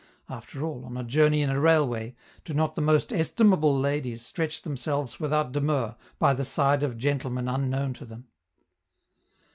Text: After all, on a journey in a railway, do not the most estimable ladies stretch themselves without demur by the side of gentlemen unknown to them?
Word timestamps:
After 0.27 0.65
all, 0.65 0.83
on 0.85 0.97
a 0.97 1.03
journey 1.03 1.43
in 1.43 1.51
a 1.51 1.59
railway, 1.59 2.15
do 2.43 2.55
not 2.55 2.73
the 2.73 2.81
most 2.81 3.13
estimable 3.13 3.77
ladies 3.79 4.25
stretch 4.25 4.63
themselves 4.63 5.19
without 5.19 5.51
demur 5.51 5.95
by 6.17 6.33
the 6.33 6.43
side 6.43 6.81
of 6.81 6.97
gentlemen 6.97 7.47
unknown 7.47 7.93
to 7.93 8.05
them? 8.05 8.25